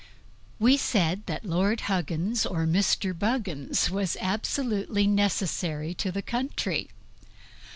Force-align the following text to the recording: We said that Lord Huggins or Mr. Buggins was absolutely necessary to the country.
We 0.57 0.77
said 0.77 1.27
that 1.27 1.45
Lord 1.45 1.81
Huggins 1.81 2.43
or 2.43 2.65
Mr. 2.65 3.13
Buggins 3.13 3.91
was 3.91 4.17
absolutely 4.19 5.05
necessary 5.05 5.93
to 5.93 6.11
the 6.11 6.23
country. 6.23 6.89